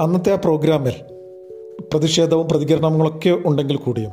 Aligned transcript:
അന്നത്തെ 0.00 0.32
ആ 0.32 0.36
പ്രോഗ്രാമിൽ 0.36 0.94
പ്രതിഷേധവും 1.92 2.48
പ്രതികരണങ്ങളൊക്കെ 2.48 3.38
ഉണ്ടെങ്കിൽ 3.46 3.76
കൂടിയും 3.76 4.12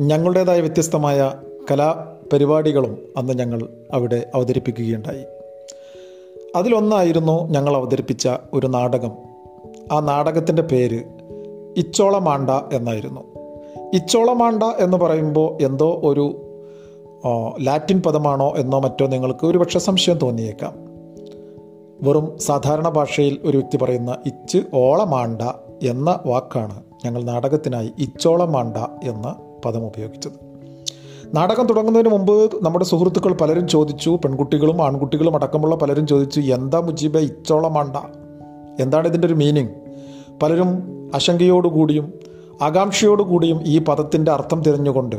ഞങ്ങളുടേതായ 0.00 0.60
വ്യത്യസ്തമായ 0.60 1.32
കലാപരിപാടികളും 1.70 2.98
അന്ന് 3.16 3.32
ഞങ്ങൾ 3.32 3.68
അവിടെ 3.92 4.30
അവതരിപ്പിക്കുകയുണ്ടായി. 4.34 5.24
അതിലൊന്നായിരുന്നു 6.56 7.48
ഞങ്ങൾ 7.48 7.76
അവതരിപ്പിച്ച 7.76 8.28
ഒരു 8.52 8.66
നാടകം. 8.66 9.12
ആ 9.92 10.00
നാടകത്തിന്റെ 10.00 10.62
പേര് 10.62 11.00
ഇച്ചോളമാണ്ട 11.76 12.50
എന്നായിരുന്നു. 12.72 13.20
ഇച്ചോളമാണ്ട 13.94 14.62
എന്ന് 14.62 14.96
പറയുമ്പോൾ 14.96 15.62
എന്തോ 15.62 16.00
ഒരു 16.04 16.44
ലാറ്റിൻ 17.62 18.02
പദമാണോ 18.02 18.56
എന്നോ 18.56 18.80
മറ്റോ 18.80 19.06
നിങ്ങൾക്ക് 19.06 19.46
ഒരുപക്ഷെ 19.46 19.78
സംശയം 19.78 20.18
തോന്നിയേക്കാം. 20.18 20.87
വെറും 22.02 22.38
സാധാരണ 22.38 22.88
ഭാഷയിൽ 22.88 23.38
ഒരു 23.44 23.56
വ്യക്തി 23.56 23.76
പറയുന്ന 23.76 24.16
ഇച്ച് 24.26 24.58
ഓളമാണ്ട 24.74 25.42
എന്ന 25.82 26.18
വാക്കാണ് 26.26 26.82
ഞങ്ങൾ 27.04 27.22
നാടകത്തിനായി 27.22 27.92
ഇച്ചോളമാണ്ട 27.98 28.76
എന്ന 28.76 29.36
പദം 29.64 29.86
ഉപയോഗിച്ചത്. 29.86 30.32
നാടകം 31.34 31.66
തുടങ്ങുന്നതിന് 31.66 32.08
മുമ്പ് 32.08 32.64
നമ്മുടെ 32.64 32.84
സുഹൃത്തുക്കൾ 32.84 33.32
പലരും 33.32 33.68
ചോദിച്ചു 33.68 34.10
പെൺകുട്ടികളും 34.24 34.82
ആൺകുട്ടികളും 34.86 35.34
അടക്കമുള്ള 35.34 35.76
പലരും 35.76 36.06
ചോദിച്ചു 36.06 36.40
എന്താ 36.40 36.80
മുജീബ 36.80 37.18
ഇച്ചോളമാണ്ട? 37.18 37.96
എന്താണ് 38.80 39.08
ഇതിന്റെ 39.08 39.26
ഒരു 39.26 39.34
മീനിങ്? 39.34 39.68
പലരും 40.42 40.68
ആശങ്കയോടുകൂടിയും 41.14 42.12
ആകാംക്ഷയോടുകൂടിയും 42.62 43.60
ഈ 43.62 43.78
പദത്തിന്റെ 43.78 44.32
അർത്ഥം 44.32 44.62
തിരഞ്ഞുകൊണ്ട് 44.62 45.16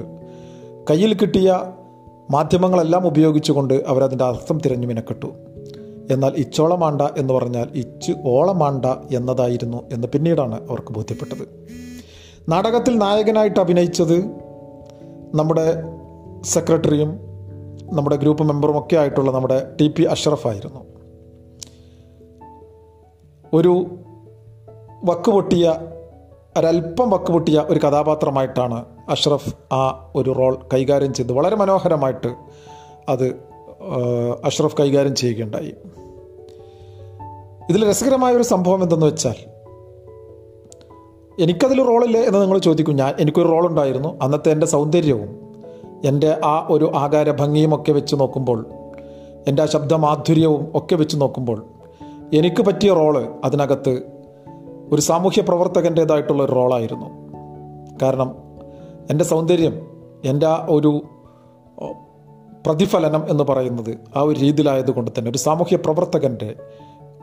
കയ്യിൽ 0.89 1.13
കിട്ടിയ 1.13 1.59
മാധ്യമങ്ങളെല്ലാം 2.31 3.07
ഉപയോഗിച്ചുകൊണ്ട് 3.07 3.73
അവരതിന്റെ 3.87 4.23
അർത്ഥം 4.23 4.59
തിരഞ്ഞു 4.65 4.87
മിനക്കെട്ടു. 4.87 5.27
എന്നാൽ 6.09 6.33
ഇച്ചോളമാണ്ട 6.35 7.01
എന്ന് 7.17 7.33
പറഞ്ഞാൽ 7.33 7.67
ഇച്ച് 7.75 8.11
ഓളമാണ്ട 8.25 8.85
എന്നതായിരുന്നു 9.15 9.89
എന്ന് 9.93 10.07
പിന്നീടാണ് 10.07 10.69
അവർക്ക് 10.69 10.91
ബോധ്യപ്പെട്ടത്. 10.93 11.67
നാടകത്തിൽ 12.49 12.97
നായകനായിട്ട് 12.97 13.59
അഭിനയിച്ചത് 13.59 14.19
നമ്മുടെ 15.35 15.73
സെക്രട്ടറിയും 16.43 17.19
നമ്മുടെ 17.93 18.15
ഗ്രൂപ്പ് 18.15 18.43
മെമ്പറും 18.43 18.79
ഒക്കെ 18.79 18.95
ആയിട്ടുള്ള 18.95 19.31
നമ്മുടെ 19.31 19.75
ടി 19.81 19.87
പി 19.87 20.03
അഷ്റഫായിരുന്നു 20.03 20.85
ഒരു 23.53 23.85
വക്കുപൊട്ടിയ 25.03 25.75
ഒരല്പം 26.57 27.09
വക്കുപൊട്ടിയ 27.09 27.65
ഒരു 27.69 27.79
കഥാപാത്രമായിട്ടാണ് 27.79 28.85
അഷ്റഫ് 29.09 29.73
ആ 29.73 30.11
ഒരു 30.15 30.29
റോൾ 30.29 30.59
കൈകാര്യം 30.73 31.13
ചെയ്ത് 31.13 31.33
വളരെ 31.33 31.55
മനോഹരമായിട്ട് 31.55 32.35
അത് 33.09 33.48
അഷ്റഫ് 34.43 34.75
കൈകാര്യം 34.79 35.15
ചെയ്യുകയുണ്ടായി. 35.15 35.75
ഇതിൽ 37.69 37.89
രസകരമായ 37.89 38.33
ഒരു 38.33 38.43
സംഭവം 38.43 38.83
എന്തെന്ന് 38.83 39.05
വെച്ചാൽ 39.05 39.35
എനിക്കതിൽ 41.41 41.83
റോളില്ലേ 41.83 42.21
എന്ന് 42.21 42.41
നിങ്ങൾ 42.41 42.57
ചോദിക്കും. 42.57 42.95
ഞാൻ 42.95 43.13
എനിക്കൊരു 43.19 43.47
റോളുണ്ടായിരുന്നു. 43.47 44.19
അന്നത്തെ 44.21 44.51
എന്റെ 44.51 44.65
സൗന്ദര്യവും 44.65 45.49
എന്റെ 46.05 46.37
ആ 46.45 46.67
ഒരു 46.69 46.91
ആകാര 46.95 47.31
ഭംഗിയും 47.31 47.75
ഒക്കെ 47.75 47.91
വെച്ച് 47.91 48.15
നോക്കുമ്പോൾ 48.15 48.65
എന്റെ 49.47 49.61
ആ 49.61 49.65
ശബ്ദമാധുര്യവും 49.65 50.71
ഒക്കെ 50.75 50.95
വെച്ച് 50.95 51.21
നോക്കുമ്പോൾ 51.21 51.65
എനിക്ക് 52.33 52.61
പറ്റിയ 52.61 52.93
റോൾ 52.93 53.35
അതിനകത്ത് 53.43 54.01
ഒരു 54.91 55.01
സാമൂഹ്യ 55.01 55.41
പ്രവർത്തകന്റേതായിട്ടുള്ള 55.41 56.43
ഒരു 56.43 56.51
റോളായിരുന്നു. 56.51 57.05
കാരണം 58.01 58.35
എന്റെ 59.09 59.25
സൗന്ദര്യം 59.25 59.87
എന്റെ 60.25 60.45
ആ 60.45 60.67
ഒരു 60.69 61.01
പ്രതിഫലനം 62.65 63.29
എന്ന് 63.29 63.43
പറയുന്നത് 63.43 63.97
ആ 64.15 64.21
ഒരു 64.21 64.39
രീതിയിലായതുകൊണ്ട് 64.39 65.11
തന്നെ 65.17 65.31
ഒരു 65.31 65.37
സാമൂഹ്യ 65.37 65.75
പ്രവർത്തകന്റെ 65.75 66.55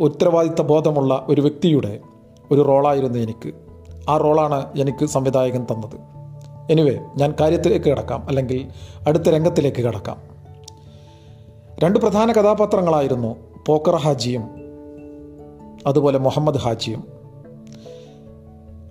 ഉത്തരവാദിത്ത 0.01 0.62
ബോധമുള്ള 0.62 1.27
ഒരു 1.28 1.41
വ്യക്തിയുടെ 1.41 2.01
ഒരു 2.51 2.61
റോളായിരുന്നു 2.61 3.19
എനിക്ക്. 3.19 3.55
ആ 4.09 4.16
റോളാണ് 4.16 4.78
എനിക്ക് 4.78 5.06
സംവിധായകൻ 5.06 5.66
തന്നത്. 5.71 6.16
എനിവേ 6.72 6.99
ഞാൻ 7.16 7.34
കാര്യത്തിലേക്ക് 7.41 7.84
കിടക്കാം 7.84 8.27
അല്ലെങ്കിൽ 8.28 8.69
അടുത്ത 9.09 9.22
രംഗത്തിലേക്ക് 9.22 9.83
കിടക്കാം. 9.83 10.16
രണ്ട് 11.84 11.99
പ്രധാന 11.99 12.33
കഥാപാത്രങ്ങളായിരുന്നു 12.33 13.37
പോക്കർ 13.66 13.97
ഹാജിയും 13.97 14.43
അതുപോലെ 15.87 16.19
മുഹമ്മദ് 16.19 16.59
ഹാജിയും. 16.59 17.05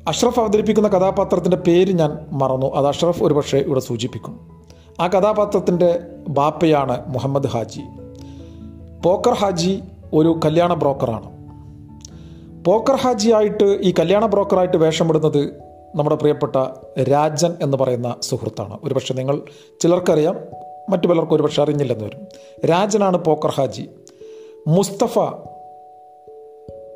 അഷ്റഫ് 0.08 0.40
അവതരിപ്പിക്കുന്ന 0.40 0.88
കഥാപാത്രത്തിന്റെ 0.88 1.58
പേര് 1.58 1.94
ഞാൻ 1.94 2.18
മറന്നു. 2.32 2.76
അത് 2.76 2.88
അഷ്റഫ് 2.88 3.24
ഒരുപക്ഷെ 3.24 3.58
ഇവിടെ 3.58 3.80
സൂചിപ്പിക്കും. 3.80 4.55
ആ 5.02 5.08
കഥാപാത്രത്തിന്റെ 5.08 6.00
ബാപ്പയാണ് 6.30 7.14
മുഹമ്മദ് 7.14 7.48
ഹാജി. 7.48 7.82
പോക്കർ 9.04 9.34
ഹാജി 9.34 9.82
ഒരു 10.14 10.40
കല്യാണ 10.46 10.74
ബ്രോക്കറാണ്. 10.74 11.36
പോക്കർ 12.66 12.96
ഹാജി 12.96 13.32
ആയിട്ട് 13.32 13.64
ഈ 13.64 13.94
കല്യാണ 14.00 14.26
ബ്രോക്കറായിട്ട് 14.26 14.78
വേഷമിടുന്നത് 14.78 15.62
നമ്മുടെ 15.96 16.16
പ്രിയപ്പെട്ട 16.16 16.56
രാജൻ 17.00 17.54
എന്ന് 17.62 17.78
പറയുന്ന 17.78 18.16
സുഹൃത്താണ്. 18.22 18.78
ഒരുപക്ഷെ 18.84 19.14
നിങ്ങൾ 19.14 19.42
ചിലർക്കറിയാം 19.82 20.40
മറ്റു 20.90 21.08
പലർക്കും 21.08 21.36
ഒരുപക്ഷെ 21.36 21.62
അറിഞ്ഞില്ലെന്ന് 21.62 22.06
വരും. 22.06 22.20
രാജനാണ് 22.66 23.18
പോക്കർ 23.18 23.50
ഹാജി. 23.50 23.90
മുസ്തഫ 24.68 25.20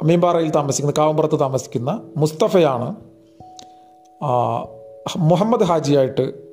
മീമ്പാറയിൽ 0.04 0.52
താമസിക്കുന്ന 0.52 0.94
കാവമ്പുറത്ത് 0.98 1.40
താമസിക്കുന്ന 1.40 2.02
മുസ്തഫയാണ് 2.18 2.96
മുഹമ്മദ് 5.18 5.64
ഹാജിയായിട്ട് 5.64 6.49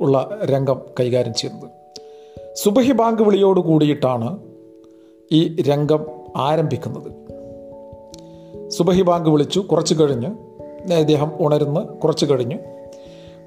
ഉള്ള 0.00 0.38
രംഗം 0.44 0.80
കൈകാര്യം 1.00 1.34
ചെയ്യുന്നത്. 1.34 1.70
സുബഹി 2.54 2.92
ബാങ്ക് 2.92 3.22
വിളിയോട് 3.22 3.60
കൂടിയിട്ടാണ് 3.60 4.38
ഈ 5.32 5.62
രംഗം 5.62 6.06
ആരംഭിക്കുന്നത്. 6.36 7.12
സുബഹി 8.68 9.02
ബാങ്ക് 9.02 9.30
വിളിച്ചു 9.30 9.60
കുറച്ച് 9.60 9.94
കഴിഞ്ഞ് 10.00 10.28
അദ്ദേഹം 10.92 11.32
ഉണരുന്ന് 11.40 11.80
കുറച്ച് 11.80 12.26
കഴിഞ്ഞ് 12.26 12.58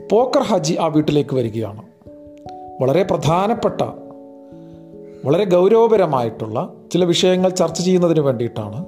പോക്കർ 0.10 0.42
ഹാജി 0.42 0.78
ആ 0.80 0.88
വീട്ടിലേക്ക് 0.88 1.36
വരികയാണ്. 1.36 1.84
വളരെ 2.82 3.04
പ്രധാനപ്പെട്ട 3.04 3.82
വളരെ 5.26 5.46
ഗൗരവപരമായിട്ടുള്ള 5.46 6.74
ചില 6.92 7.06
വിഷയങ്ങൾ 7.06 7.50
ചർച്ച 7.50 7.82
ചെയ്യുന്നതിന് 7.82 8.20
വേണ്ടിയിട്ടാണ് 8.20 8.86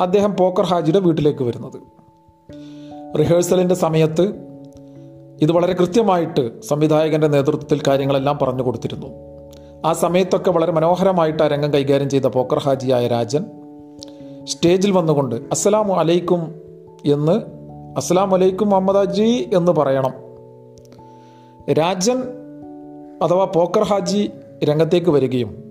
അദ്ദേഹം 0.00 0.36
പോക്കർ 0.36 0.64
ഹാജിയുടെ 0.64 0.98
വീട്ടിലേക്ക് 0.98 1.44
വരുന്നത്. 1.44 1.80
റിഹേഴ്സലിന്റെ 3.18 3.74
സമയത്ത് 3.74 4.47
ഇത് 5.42 5.52
വളരെ 5.52 5.72
കൃത്യമായിട്ട് 5.72 6.62
സംവിധായകന്റെ 6.62 7.26
നേതൃത്വത്തിൽ 7.26 7.80
കാര്യങ്ങളെല്ലാം 7.88 8.38
പറഞ്ഞു 8.42 8.62
കൊടുത്തിരുന്നു. 8.62 9.06
ആ 9.84 9.92
സമയത്തൊക്കെ 9.92 10.50
വളരെ 10.50 10.72
മനോഹരമായിട്ട് 10.72 11.42
ആ 11.42 11.46
രംഗം 11.46 11.74
കൈകാര്യം 11.74 12.10
ചെയ്ത 12.10 12.24
പോക്കർ 12.24 12.58
ഹാജിയായ 12.58 13.06
രാജൻ 13.06 13.44
സ്റ്റേജിൽ 14.44 14.90
വന്നുകൊണ്ട് 14.90 15.34
അസ്സലാമു 15.34 15.94
അലൈക്കും 15.94 16.62
എന്ന് 17.04 17.40
അസ്സലാം 17.96 18.34
അലൈക്കും 18.34 18.68
മുഹമ്മദ് 18.70 18.96
ഹാജി 18.96 19.50
എന്ന് 19.54 19.72
പറയണം. 19.72 20.12
രാജൻ 21.72 22.18
അഥവാ 23.22 23.44
പോക്കർ 23.44 23.82
ഹാജി 23.82 24.30
രംഗത്തേക്ക് 24.64 25.10
വരികയും 25.10 25.64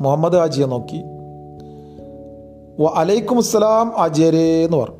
മുഹമ്മദ് 0.00 0.36
ഹാജിയെ 0.36 0.66
നോക്കി. 0.66 1.02
വ 2.82 2.92
അലൈക്കും 2.94 3.36
അസ്സലാം 3.36 3.94
ആജിയരേ 3.98 4.64
എന്ന് 4.64 4.76
പറഞ്ഞു. 4.76 4.97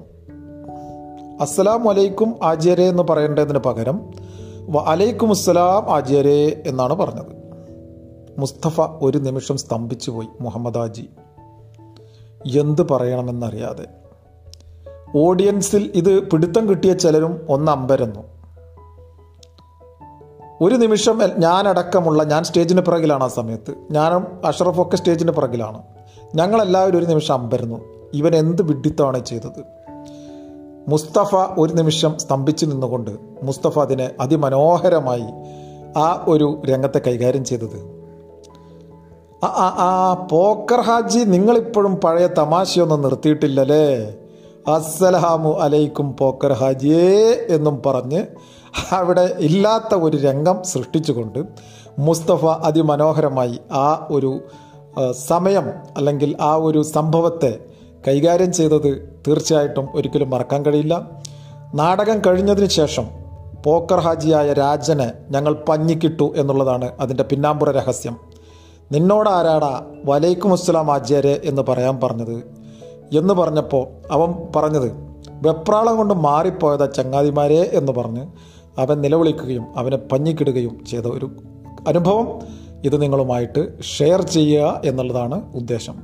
അസ്സലാം 1.41 1.84
വലൈക്കും 1.84 2.37
ആചാര്യ 2.43 2.82
എന്ന് 2.82 3.03
പറയേണ്ടതിന് 3.03 3.59
പകരം 3.59 4.10
വ 4.69 4.84
അലൈക്കും 4.87 5.31
അസ്സലാം 5.31 5.94
ആചാര്യ 5.94 6.31
എന്നാണ് 6.66 6.94
പറഞ്ഞത്. 6.94 7.38
മുസ്തഫ 8.38 8.81
ഒരു 8.81 9.19
നിമിഷം 9.19 9.56
സ്തംഭിച്ചു 9.56 10.10
പോയി 10.10 10.28
മുഹമ്മദ് 10.41 10.78
ആജി 10.78 11.10
എന്ത് 12.59 12.88
പറയണമെന്നറിയാതെ. 12.88 13.87
ഓഡിയൻസിൽ 15.16 15.93
ഇത് 15.94 16.22
പിടുത്തം 16.22 16.69
കിട്ടിയ 16.69 16.93
ചിലരും 16.93 17.47
ഒന്ന് 17.49 17.72
അമ്പരന്നു. 17.72 18.20
ഒരു 20.60 20.75
നിമിഷം 20.75 21.20
ഞാനടക്കമുള്ള 21.38 22.25
ഞാൻ 22.25 22.44
സ്റ്റേജിന് 22.44 22.81
പിറകിലാണ് 22.81 23.25
ആ 23.25 23.28
സമയത്ത്. 23.28 23.75
ഞാനും 23.91 24.26
അഷറഫൊക്കെ 24.44 24.96
സ്റ്റേജിന് 24.96 25.31
പിറകിലാണ്. 25.31 25.82
ഞങ്ങളെല്ലാവരും 26.35 26.99
ഒരു 26.99 27.05
നിമിഷം 27.05 27.35
അമ്പരന്നു. 27.35 28.11
ഇവൻ 28.14 28.37
എന്ത് 28.37 28.62
വിഡിത്താണ് 28.62 29.25
ചെയ്തത്? 29.25 29.77
മുസ്തഫ 30.88 31.37
ഒരു 31.58 31.73
നിമിഷം 31.73 32.19
സ്തംഭിച്ചു 32.19 32.67
നിന്നുകൊണ്ട് 32.67 33.11
മുസ്തഫ 33.43 33.79
അതിനെ 33.79 34.11
അതിമനോഹരമായി 34.20 35.29
ആ 35.99 36.25
ഒരു 36.29 36.62
രംഗത്തെ 36.67 37.00
കൈകാര്യം 37.06 37.44
ചെയ്തത്. 37.44 37.99
ആ 39.44 40.29
പോക്കർ 40.31 40.81
ഹാജി 40.81 41.19
നിങ്ങളിപ്പോഴും 41.19 41.96
പഴയ 41.96 42.26
തമാശയൊന്നും 42.26 43.02
നിർത്തിയിട്ടില്ലല്ലേ? 43.02 44.14
അസ്സലാമു 44.69 45.50
അലൈക്കും 45.50 46.17
പോക്കർ 46.17 46.52
ഹാജിയേ 46.52 47.31
എന്നും 47.49 47.82
പറഞ്ഞ് 47.87 48.26
അവിടെ 48.93 49.37
ഇല്ലാത്ത 49.40 49.94
ഒരു 49.94 50.17
രംഗം 50.17 50.62
സൃഷ്ടിച്ചുകൊണ്ട് 50.62 51.38
മുസ്തഫ 51.99 52.44
അതിമനോഹരമായി 52.44 53.61
ആ 53.73 54.08
ഒരു 54.11 54.40
സമയം 55.12 55.67
അല്ലെങ്കിൽ 55.96 56.37
ആ 56.40 56.55
ഒരു 56.55 56.82
സംഭവത്തെ 56.82 57.58
കൈകാര്യം 58.06 58.53
ചെയ്തത് 58.53 59.19
തീർച്ചയായിട്ടും 59.29 59.89
ഒരിക്കലും 59.95 60.31
മറക്കാൻ 60.31 60.67
കഴിയില്ല. 60.67 61.11
നാടകം 61.75 62.23
കഴിഞ്ഞതിന് 62.27 62.67
ശേഷം 62.67 63.05
പോക്കർ 63.65 63.99
ഹാജിയായ 64.00 64.53
രാജനെ 64.53 65.12
ഞങ്ങൾ 65.31 65.65
പഞ്ഞിക്കിട്ടു 65.69 66.33
എന്നുള്ളതാണ് 66.37 66.93
അതിന്റെ 67.00 67.23
പിന്നാമ്പുറ 67.23 67.71
രഹസ്യം. 67.71 68.17
നിന്നോട് 68.93 69.31
ആരാടാ 69.31 69.85
വലൈക്കും 70.05 70.53
അസ്സലാം 70.53 70.93
ആചാര്യ 70.93 71.29
എന്ന് 71.29 71.62
പറയാൻ 71.62 72.00
പറഞ്ഞത്? 72.03 72.59
എന്ന് 73.19 73.35
പറഞ്ഞപ്പോൾ 73.35 73.87
അവൻ 74.11 74.35
പറഞ്ഞത് 74.56 74.93
വെപ്രാളം 75.43 75.97
കൊണ്ട് 75.97 76.15
മാറിപ്പോയതാ 76.15 76.87
ചങ്ങാതിമാരെ 76.87 77.71
എന്ന് 77.73 77.93
പറഞ്ഞ് 77.93 78.27
അവൻ 78.79 79.00
നിലവിളിക്കുകയും 79.00 79.67
അവനെ 79.77 79.97
പഞ്ഞിക്കിടുകയും 79.97 80.85
ചെയ്ത 80.91 81.03
ഒരു 81.03 81.31
അനുഭവം. 81.89 82.39
ഇത് 82.85 83.03
നിങ്ങളുമായിട്ട് 83.03 83.83
ഷെയർ 83.83 84.23
ചെയ്യുക 84.23 84.83
എന്നുള്ളതാണ് 84.85 85.55
ഉദ്ദേശം. 85.55 85.95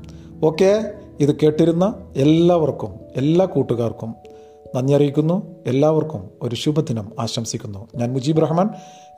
ഓക്കെ? 0.44 0.92
ഇത് 1.20 1.36
കേട്ടിരുന്ന 1.36 2.12
എല്ലാവർക്കും 2.16 2.94
എല്ലാ 3.16 3.46
കൂട്ടുകാർക്കും 3.46 4.14
നന്ദി 4.76 4.92
അറിയിക്കുന്നു. 4.92 5.54
എല്ലാവർക്കും 5.66 6.30
ഒരു 6.42 6.54
ശുഭദിനം 6.54 7.12
ആശംസിക്കുന്നു. 7.18 7.88
ഞാൻ 7.96 8.12
മുജീബ് 8.12 8.42
റഹ്മാൻ. 8.42 8.68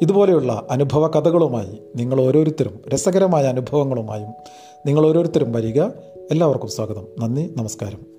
ഇതുപോലെയുള്ള 0.02 0.66
അനുഭവ 0.70 1.06
കഥകളുമായി 1.06 1.82
നിങ്ങൾ 1.96 2.20
ഓരോരുത്തരും 2.20 2.81
രസകരമായ 2.94 3.43
അനുഭവങ്ങളുമായും 3.43 4.28
നിങ്ങൾ 4.87 5.06
ഓരോരുത്തരും 5.06 5.52
വരിക. 5.52 5.82
എല്ലാവർക്കും 6.31 6.69
സ്വാഗതം. 6.69 7.06
നന്ദി 7.19 7.54
നമസ്കാരം. 7.56 8.15